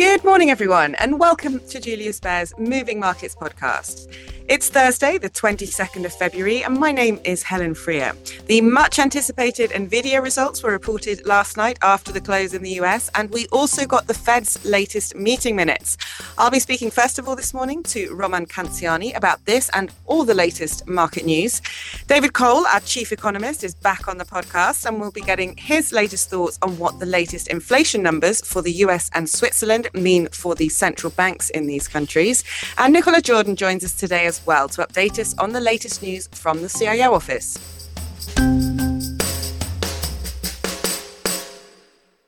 [0.00, 4.10] Good morning, everyone, and welcome to Julius Baer's Moving Markets podcast.
[4.50, 8.14] It's Thursday, the 22nd of February, and my name is Helen Freer.
[8.46, 13.08] The much anticipated NVIDIA results were reported last night after the close in the US,
[13.14, 15.96] and we also got the Fed's latest meeting minutes.
[16.36, 20.24] I'll be speaking first of all this morning to Roman Canziani about this and all
[20.24, 21.62] the latest market news.
[22.08, 25.92] David Kohl, our chief economist, is back on the podcast, and we'll be getting his
[25.92, 30.56] latest thoughts on what the latest inflation numbers for the US and Switzerland mean for
[30.56, 32.42] the central banks in these countries.
[32.78, 36.28] And Nicolas Jordan joins us today as well to update us on the latest news
[36.32, 37.58] from the CIO office.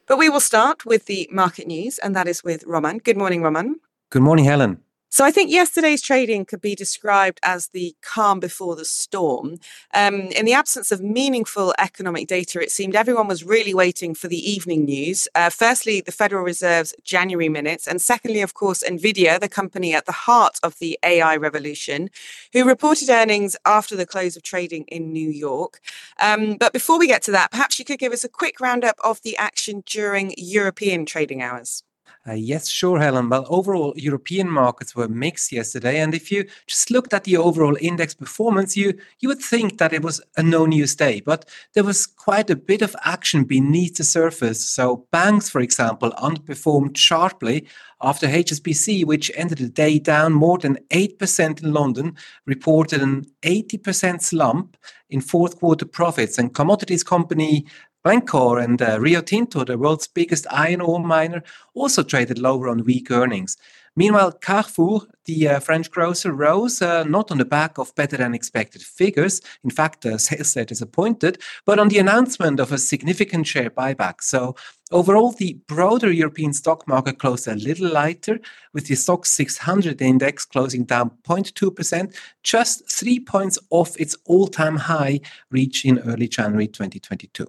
[0.07, 2.99] But we will start with the market news, and that is with Roman.
[2.99, 3.81] Good morning, Roman.
[4.11, 4.82] Good morning, Helen.
[5.13, 9.57] So I think yesterday's trading could be described as the calm before the storm.
[9.93, 14.29] Um, in the absence of meaningful economic data, it seemed everyone was really waiting for
[14.29, 15.29] the evening news.
[15.35, 20.07] Uh, firstly, the Federal Reserve's January minutes, and secondly, of course, Nvidia, the company at
[20.07, 22.09] the heart of the AI revolution,
[22.55, 25.81] who reported earnings after the close of trading in New York.
[26.23, 28.97] Um, but before we get to that, perhaps you could give us a quick roundup
[29.05, 31.83] of the action during European trading hours.
[32.27, 33.29] Uh, yes, sure, Helen.
[33.29, 37.77] Well, overall, European markets were mixed yesterday, and if you just looked at the overall
[37.81, 41.83] index performance, you you would think that it was a no news day, but there
[41.83, 44.65] was quite a bit of action beneath the surface.
[44.65, 47.67] So, banks, for example, underperformed sharply
[48.01, 52.15] after HSBC, which ended the day down more than eight percent in London,
[52.47, 54.77] reported an eighty percent slump
[55.11, 57.67] in fourth quarter profits, and commodities company
[58.05, 61.43] Glencore and uh, Rio Tinto, the world's biggest iron ore miner,
[61.75, 63.57] also traded lower on weak earnings.
[63.95, 68.35] Meanwhile, Carrefour, the uh, French grocer, rose uh, not on the back of better than
[68.35, 69.43] expected figures.
[69.65, 74.23] In fact, uh, sales there disappointed, but on the announcement of a significant share buyback.
[74.23, 74.57] So,
[74.91, 78.41] overall, the broader European stock market closed a little lighter,
[78.73, 84.77] with the STOXX 600 index closing down 0.2%, just three points off its all time
[84.77, 85.21] high
[85.51, 87.47] reached in early January 2022.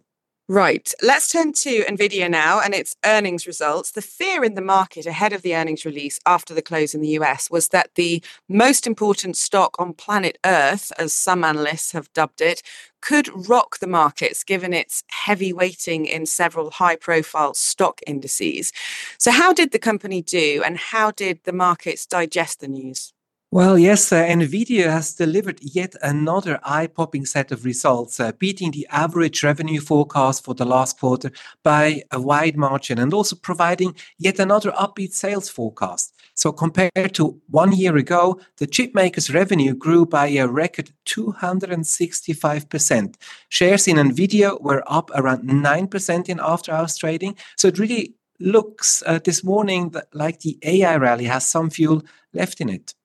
[0.53, 0.93] Right.
[1.01, 3.89] Let's turn to Nvidia now and its earnings results.
[3.89, 7.15] The fear in the market ahead of the earnings release after the close in the
[7.19, 12.39] US was that the most important stock on planet Earth, as some analysts have dubbed
[12.39, 12.61] it,
[13.01, 18.71] could rock the markets given its heavy weighting in several high profile stock indices.
[19.17, 23.11] So, how did the company do and how did the markets digest the news?
[23.53, 28.71] Well, yes, uh, NVIDIA has delivered yet another eye popping set of results, uh, beating
[28.71, 31.31] the average revenue forecast for the last quarter
[31.61, 36.15] by a wide margin and also providing yet another upbeat sales forecast.
[36.33, 43.15] So, compared to one year ago, the chipmaker's revenue grew by a record 265%.
[43.49, 47.37] Shares in NVIDIA were up around 9% in after hours trading.
[47.57, 52.01] So, it really looks uh, this morning like the AI rally has some fuel
[52.33, 52.95] left in it.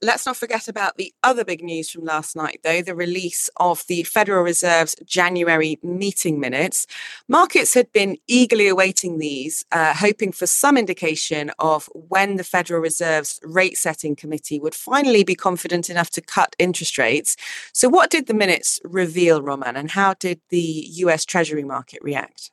[0.00, 3.84] Let's not forget about the other big news from last night, though the release of
[3.88, 6.86] the Federal Reserve's January meeting minutes.
[7.28, 12.80] Markets had been eagerly awaiting these, uh, hoping for some indication of when the Federal
[12.80, 17.36] Reserve's rate setting committee would finally be confident enough to cut interest rates.
[17.72, 22.52] So, what did the minutes reveal, Roman, and how did the US Treasury market react?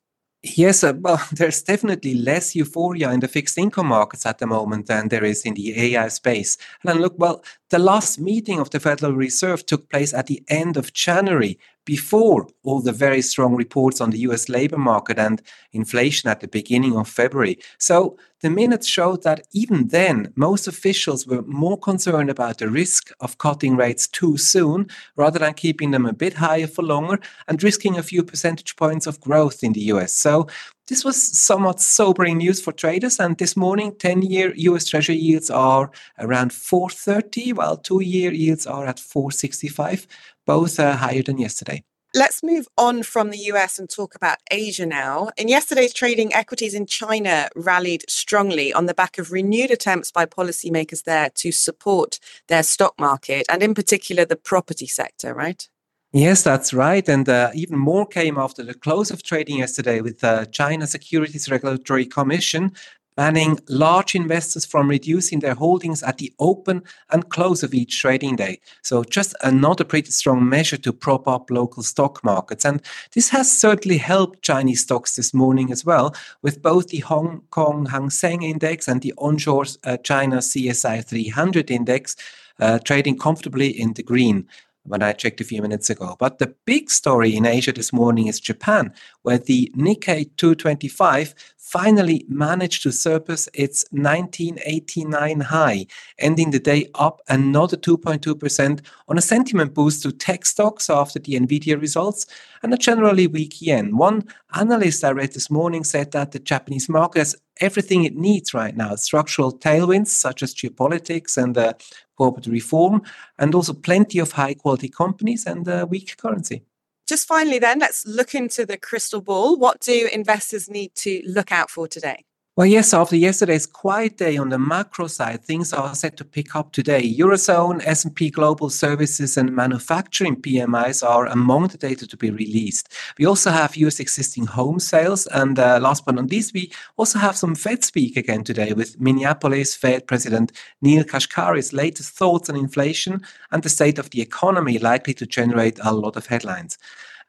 [0.54, 4.86] Yes, uh, well, there's definitely less euphoria in the fixed income markets at the moment
[4.86, 6.58] than there is in the AI space.
[6.86, 10.78] And look, well, the last meeting of the Federal Reserve took place at the end
[10.78, 15.42] of January, before all the very strong reports on the US labor market and
[15.72, 17.60] inflation at the beginning of February.
[17.78, 23.12] So the minutes showed that even then, most officials were more concerned about the risk
[23.20, 27.64] of cutting rates too soon rather than keeping them a bit higher for longer and
[27.64, 30.14] risking a few percentage points of growth in the US.
[30.14, 30.48] So
[30.88, 33.20] this was somewhat sobering news for traders.
[33.20, 35.90] And this morning, 10 year US Treasury yields are
[36.20, 40.06] around 430, while two year yields are at 465,
[40.46, 41.84] both uh, higher than yesterday.
[42.18, 45.32] Let's move on from the US and talk about Asia now.
[45.36, 50.26] In yesterday's trading, equities in China rallied strongly on the back of renewed attempts by
[50.26, 55.68] policymakers there to support their stock market and, in particular, the property sector, right?
[56.14, 57.06] Yes, that's right.
[57.10, 61.52] And uh, even more came after the close of trading yesterday with uh, China Securities
[61.52, 62.72] Regulatory Commission
[63.16, 68.36] banning large investors from reducing their holdings at the open and close of each trading
[68.36, 68.60] day.
[68.82, 72.66] So, just another pretty strong measure to prop up local stock markets.
[72.66, 72.82] And
[73.14, 77.86] this has certainly helped Chinese stocks this morning as well, with both the Hong Kong
[77.88, 82.16] Hang Seng Index and the onshore uh, China CSI 300 Index
[82.60, 84.48] uh, trading comfortably in the green.
[84.86, 86.16] When I checked a few minutes ago.
[86.20, 88.94] But the big story in Asia this morning is Japan,
[89.24, 95.88] where the Nikkei 225 finally managed to surpass its 1989 high,
[96.20, 101.34] ending the day up another 2.2% on a sentiment boost to tech stocks after the
[101.34, 102.28] Nvidia results
[102.62, 103.98] and a generally weak yen.
[103.98, 108.54] One analyst I read this morning said that the Japanese market has everything it needs
[108.54, 111.74] right now structural tailwinds such as geopolitics and uh,
[112.18, 113.02] corporate reform,
[113.38, 116.64] and also plenty of high quality companies and a weak currency.
[117.08, 119.58] Just finally, then, let's look into the crystal ball.
[119.58, 122.26] What do investors need to look out for today?
[122.58, 126.56] Well, yes, after yesterday's quiet day on the macro side, things are set to pick
[126.56, 127.02] up today.
[127.02, 132.94] Eurozone, S&P Global Services and Manufacturing PMIs are among the data to be released.
[133.20, 135.28] We also have US existing home sales.
[135.28, 139.02] And uh, last but not least, we also have some Fed speak again today with
[139.02, 143.22] Minneapolis Fed President Neel Kashkari's latest thoughts on inflation
[143.52, 146.78] and the state of the economy likely to generate a lot of headlines.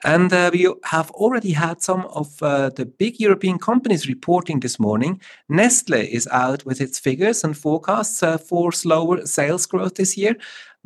[0.05, 4.79] And uh, we have already had some of uh, the big European companies reporting this
[4.79, 5.21] morning.
[5.49, 10.37] Nestle is out with its figures and forecasts uh, for slower sales growth this year.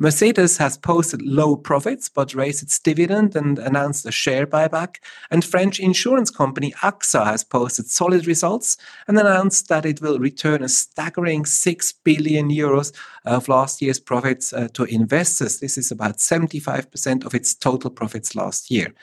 [0.03, 4.97] Mercedes has posted low profits but raised its dividend and announced a share buyback.
[5.31, 10.63] And French insurance company AXA has posted solid results and announced that it will return
[10.63, 15.61] a staggering 6 billion euros of last year's profits uh, to investors.
[15.61, 18.95] This is about 75% of its total profits last year.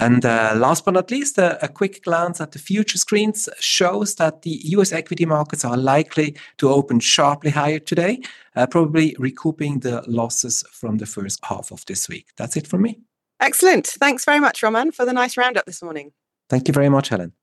[0.00, 4.14] And uh, last but not least, uh, a quick glance at the future screens shows
[4.14, 8.22] that the US equity markets are likely to open sharply higher today,
[8.56, 12.28] uh, probably recouping the losses from the first half of this week.
[12.38, 12.98] That's it from me.
[13.40, 13.86] Excellent.
[13.86, 16.12] Thanks very much, Roman, for the nice roundup this morning.
[16.48, 17.34] Thank you very much, Helen.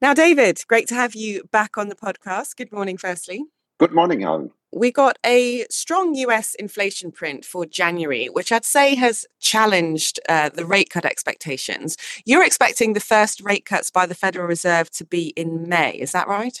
[0.00, 2.54] Now, David, great to have you back on the podcast.
[2.56, 3.44] Good morning, firstly.
[3.80, 8.94] Good morning, Helen we got a strong US inflation print for January, which I'd say
[8.94, 11.96] has challenged uh, the rate cut expectations.
[12.24, 15.92] You're expecting the first rate cuts by the Federal Reserve to be in May.
[15.92, 16.58] Is that right?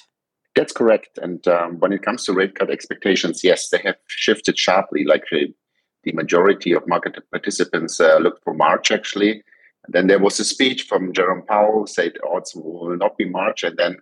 [0.54, 1.18] That's correct.
[1.18, 5.04] And um, when it comes to rate cut expectations, yes, they have shifted sharply.
[5.04, 5.46] Like uh,
[6.04, 9.42] the majority of market participants uh, looked for March, actually.
[9.84, 13.24] And then there was a speech from Jerome Powell said, "Oh, it will not be
[13.24, 13.96] March," and then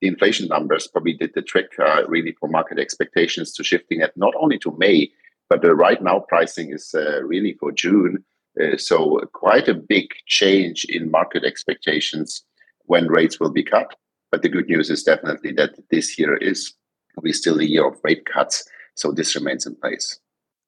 [0.00, 4.12] the inflation numbers probably did the trick uh, really for market expectations to shifting it
[4.16, 5.10] not only to May,
[5.48, 8.24] but uh, right now pricing is uh, really for June.
[8.60, 12.42] Uh, so quite a big change in market expectations
[12.84, 13.94] when rates will be cut.
[14.30, 16.74] But the good news is definitely that this year is
[17.22, 18.68] be still a year of rate cuts.
[18.94, 20.18] So this remains in place.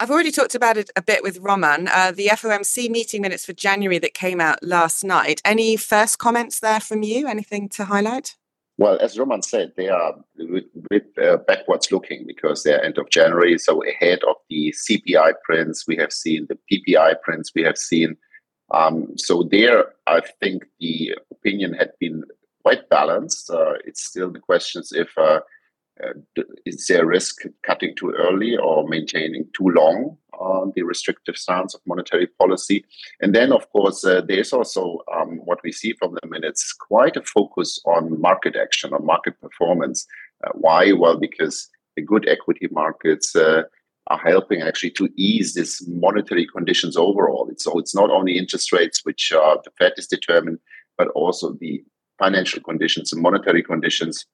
[0.00, 3.52] I've already talked about it a bit with Roman, uh, the FOMC meeting minutes for
[3.52, 5.42] January that came out last night.
[5.44, 7.26] Any first comments there from you?
[7.26, 8.36] Anything to highlight?
[8.78, 10.44] Well, as Roman said, they are a
[10.88, 13.58] bit uh, backwards looking because they're end of January.
[13.58, 18.16] So ahead of the CPI prints, we have seen the PPI prints, we have seen.
[18.70, 22.22] Um, so there, I think the opinion had been
[22.62, 23.50] quite balanced.
[23.50, 25.40] Uh, it's still the questions if uh,
[26.04, 31.36] uh, is there a risk cutting too early or maintaining too long on the restrictive
[31.36, 32.84] stance of monetary policy?
[33.20, 37.16] And then, of course, uh, there's also um, what we see from the minutes quite
[37.16, 40.06] a focus on market action, on market performance.
[40.44, 40.92] Uh, why?
[40.92, 43.62] Well, because the good equity markets uh,
[44.08, 47.48] are helping actually to ease these monetary conditions overall.
[47.50, 50.58] It's, so it's not only interest rates, which uh, the Fed is determined,
[50.96, 51.82] but also the
[52.18, 54.26] financial conditions and monetary conditions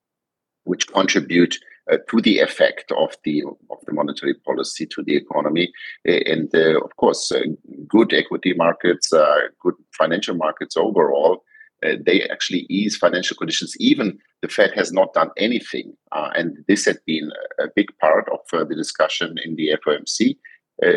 [0.64, 1.58] which contribute
[1.90, 5.72] uh, to the effect of the of the monetary policy to the economy,
[6.04, 7.42] and uh, of course, uh,
[7.86, 11.44] good equity markets, uh, good financial markets overall.
[11.84, 13.76] Uh, they actually ease financial conditions.
[13.78, 18.26] Even the Fed has not done anything, uh, and this had been a big part
[18.32, 20.36] of the discussion in the FOMC.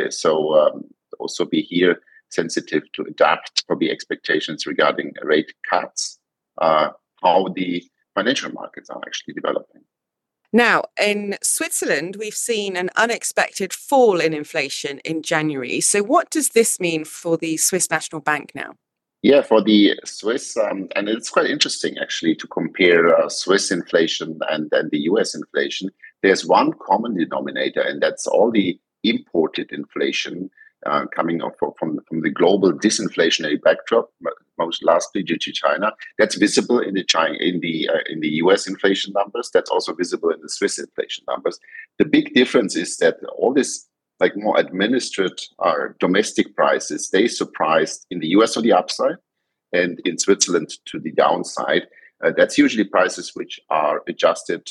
[0.10, 0.84] so um,
[1.20, 6.20] also be here sensitive to adapt probably expectations regarding rate cuts.
[6.62, 7.84] how the
[8.16, 9.84] financial markets are actually developing.
[10.54, 15.82] Now, in Switzerland, we've seen an unexpected fall in inflation in January.
[15.82, 18.76] So, what does this mean for the Swiss National Bank now?
[19.24, 24.40] Yeah, for the Swiss, um, and it's quite interesting actually to compare uh, Swiss inflation
[24.50, 25.90] and, and the US inflation.
[26.22, 30.50] There's one common denominator, and that's all the imported inflation
[30.88, 34.10] uh, coming up from, from the global disinflationary backdrop,
[34.58, 35.92] most lastly due to China.
[36.18, 38.68] That's visible in the China, in the uh, in the U.S.
[38.68, 39.50] inflation numbers.
[39.54, 41.60] That's also visible in the Swiss inflation numbers.
[42.00, 43.88] The big difference is that all this
[44.20, 48.58] like more administered uh, domestic prices they surprised in the U.S.
[48.58, 49.18] on the upside
[49.74, 51.84] and in Switzerland to the downside.
[52.24, 54.68] Uh, that's usually prices which are adjusted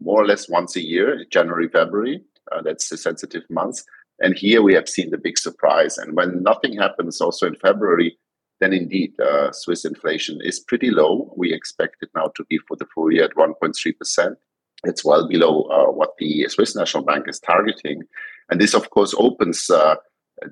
[0.00, 2.22] more or less once a year, January, February.
[2.52, 3.84] Uh, that's the sensitive months.
[4.20, 5.98] And here we have seen the big surprise.
[5.98, 8.16] And when nothing happens also in February,
[8.60, 11.34] then indeed uh, Swiss inflation is pretty low.
[11.36, 14.36] We expect it now to be for the full year at 1.3%.
[14.84, 18.02] It's well below uh, what the Swiss National Bank is targeting.
[18.50, 19.96] And this, of course, opens uh,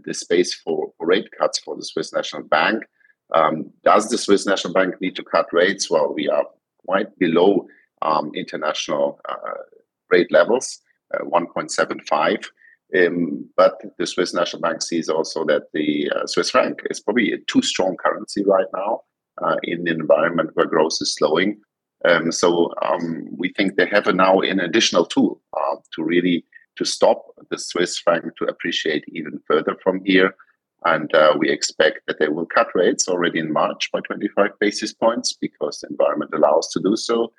[0.04, 2.84] the space for, rate cuts for the Swiss National Bank.
[3.34, 5.90] Um, does the Swiss National Bank need to cut rates?
[5.90, 6.44] Well, we are
[6.86, 7.66] quite below
[8.02, 9.36] um, international uh,
[10.10, 10.80] rate levels,
[11.14, 12.46] uh, 1.75.
[12.96, 17.32] Um, but the Swiss National Bank sees also that the uh, Swiss franc is probably
[17.32, 19.00] a too strong currency right now
[19.42, 21.60] uh, in an environment where growth is slowing.
[22.04, 26.44] Um, so um, we think they have now an additional tool uh, to really
[26.76, 30.34] to stop the Swiss franc to appreciate even further from here.
[30.84, 34.92] And uh, we expect that they will cut rates already in March by 25 basis
[34.92, 37.32] points because the environment allows to do so,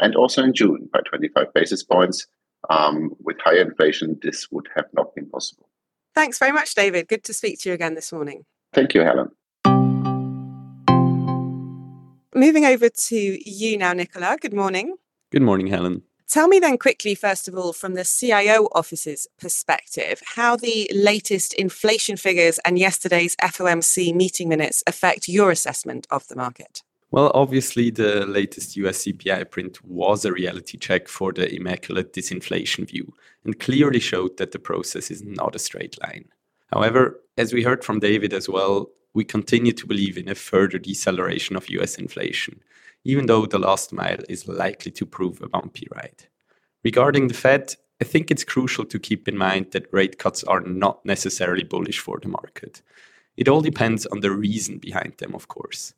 [0.00, 2.26] and also in June by 25 basis points
[2.70, 5.68] um, with higher inflation, this would have not been possible.
[6.14, 7.08] Thanks very much, David.
[7.08, 8.44] Good to speak to you again this morning.
[8.72, 9.30] Thank you, Helen.
[12.34, 14.36] Moving over to you now, Nicolas.
[14.40, 14.96] Good morning.
[15.30, 16.02] Good morning, Helen.
[16.28, 21.54] Tell me then quickly, first of all, from the CIO office's perspective, how the latest
[21.54, 26.82] inflation figures and yesterday's FOMC meeting minutes affect your assessment of the market.
[27.10, 32.86] Well, obviously, the latest US CPI print was a reality check for the immaculate disinflation
[32.86, 36.26] view and clearly showed that the process is not a straight line.
[36.72, 40.78] However, as we heard from David as well, we continue to believe in a further
[40.78, 42.60] deceleration of US inflation,
[43.04, 46.26] even though the last mile is likely to prove a bumpy ride.
[46.84, 50.60] Regarding the Fed, I think it's crucial to keep in mind that rate cuts are
[50.60, 52.82] not necessarily bullish for the market.
[53.36, 55.94] It all depends on the reason behind them, of course.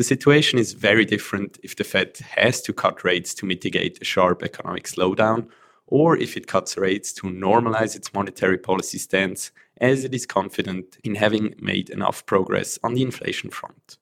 [0.00, 4.04] The situation is very different if the Fed has to cut rates to mitigate a
[4.06, 5.46] sharp economic slowdown,
[5.88, 10.96] or if it cuts rates to normalize its monetary policy stance as it is confident
[11.04, 13.98] in having made enough progress on the inflation front.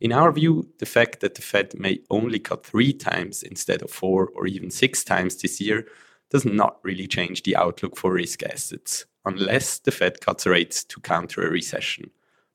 [0.00, 3.90] In our view, the fact that the Fed may only cut three times instead of
[3.90, 5.84] four or even six times this year
[6.30, 11.00] does not really change the outlook for risk assets, unless the Fed cuts rates to
[11.00, 12.08] counter a recession.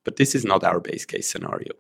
[0.05, 1.73] But this is not our base case scenario.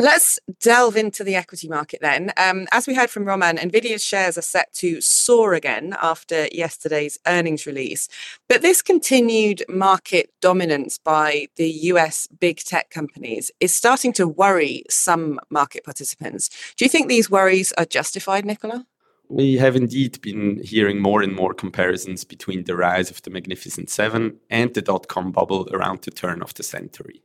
[0.00, 2.32] Let's delve into the equity market then.
[2.38, 7.18] Um, as we heard from Roman, Nvidia's shares are set to soar again after yesterday's
[7.26, 8.08] earnings release.
[8.48, 14.84] But this continued market dominance by the US big tech companies is starting to worry
[14.88, 16.48] some market participants.
[16.78, 18.84] Do you think these worries are justified, Nicolas?
[19.28, 23.90] We have indeed been hearing more and more comparisons between the rise of the Magnificent
[23.90, 27.20] Seven and the dot com bubble around the turn of the century.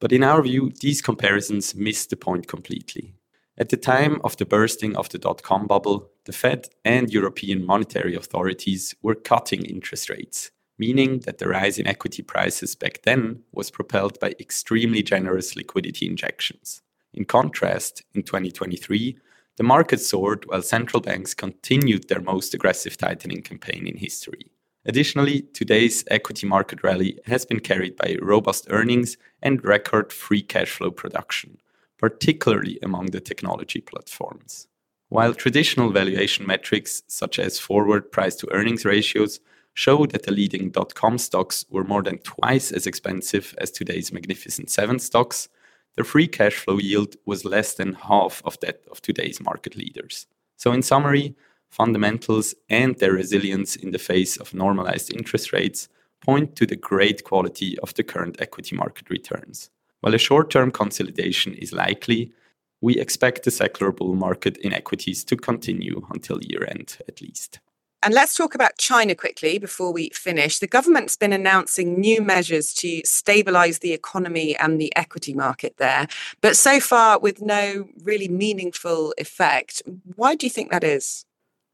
[0.00, 3.14] But in our view, these comparisons miss the point completely.
[3.58, 7.64] At the time of the bursting of the dot com bubble, the Fed and European
[7.64, 13.42] monetary authorities were cutting interest rates, meaning that the rise in equity prices back then
[13.52, 16.82] was propelled by extremely generous liquidity injections.
[17.14, 19.16] In contrast, in 2023,
[19.56, 24.50] the market soared while central banks continued their most aggressive tightening campaign in history.
[24.88, 30.70] Additionally, today's equity market rally has been carried by robust earnings and record free cash
[30.70, 31.58] flow production,
[31.98, 34.68] particularly among the technology platforms.
[35.08, 39.40] While traditional valuation metrics, such as forward price to earnings ratios,
[39.74, 44.12] show that the leading dot com stocks were more than twice as expensive as today's
[44.12, 45.48] Magnificent Seven stocks,
[45.96, 50.26] the free cash flow yield was less than half of that of today's market leaders.
[50.56, 51.34] So, in summary,
[51.70, 55.88] fundamentals, and their resilience in the face of normalized interest rates
[56.24, 59.70] point to the great quality of the current equity market returns.
[60.00, 62.32] While a short term consolidation is likely,
[62.80, 67.60] we expect the secular bull market in equities to continue until year end at least.
[68.02, 70.60] And let's talk about China quickly before we finish.
[70.60, 76.06] The government's been announcing new measures to stabilize the economy and the equity market there,
[76.40, 79.82] but so far with no really meaningful effect.
[80.14, 81.25] Why do you think that is?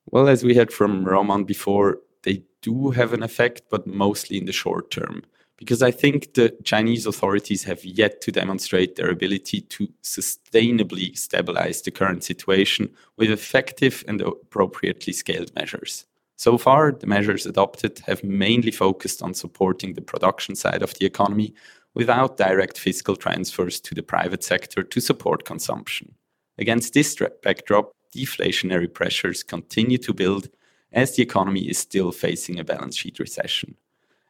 [0.06, 4.46] Well, as we heard from Roman before, they do have an effect, but mostly in
[4.46, 5.22] the short term.
[5.56, 11.82] Because I think the Chinese authorities have yet to demonstrate their ability to sustainably stabilize
[11.82, 16.06] the current situation with effective and appropriately scaled measures.
[16.36, 21.06] So far, the measures adopted have mainly focused on supporting the production side of the
[21.06, 21.54] economy
[21.94, 26.14] without direct fiscal transfers to the private sector to support consumption.
[26.58, 30.48] Against this backdrop, deflationary pressures continue to build
[30.92, 33.76] as the economy is still facing a balance sheet recession.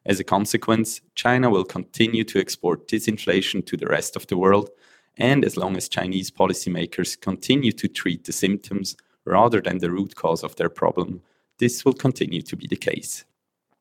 [0.04, 4.70] As a consequence, China will continue to export disinflation to the rest of the world,
[5.16, 10.14] and as long as Chinese policymakers continue to treat the symptoms rather than the root
[10.14, 11.22] cause of their problem,
[11.58, 13.24] this will continue to be the case.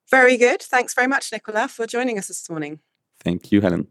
[0.09, 0.61] Very good.
[0.61, 2.79] Thanks very much, Nicolas, for joining us this morning.
[3.23, 3.87] Thank you, Helen.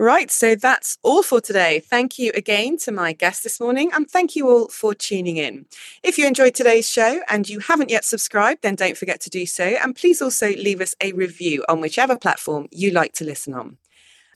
[0.00, 1.78] Right, so that's all for today.
[1.78, 5.66] Thank you again to my guest this morning, and thank you all for tuning in.
[6.02, 9.44] If you enjoyed today's show and you haven't yet subscribed, then don't forget to do
[9.44, 9.62] so.
[9.62, 13.76] And please also leave us a review on whichever platform you like to listen on.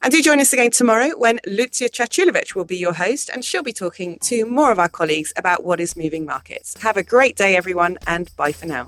[0.03, 3.63] And do join us again tomorrow when Lucia Chachulovic will be your host, and she'll
[3.63, 6.79] be talking to more of our colleagues about what is moving markets.
[6.83, 8.85] Have a great day, everyone, and bye for now.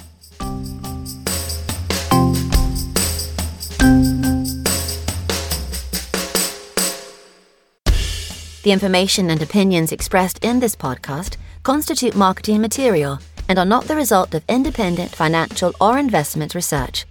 [8.67, 13.95] The information and opinions expressed in this podcast constitute marketing material and are not the
[13.95, 17.07] result of independent financial or investment research.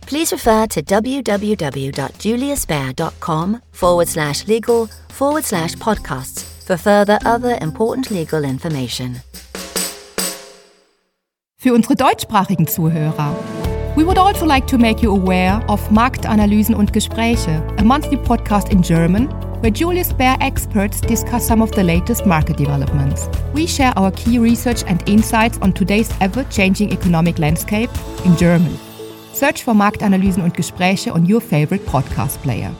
[0.00, 8.42] Please refer to www.juliusbaer.com forward slash legal forward slash podcasts for further other important legal
[8.42, 9.20] information.
[11.56, 13.32] Für unsere deutschsprachigen Zuhörer.
[13.94, 18.70] We would also like to make you aware of Marktanalysen und Gespräche, a monthly podcast
[18.70, 19.28] in German
[19.66, 23.28] where Julius Baer experts discuss some of the latest market developments.
[23.52, 27.90] We share our key research and insights on today's ever changing economic landscape
[28.24, 28.78] in German.
[29.32, 32.72] Search for Marktanalysen und Gespräche on your favorite podcast player.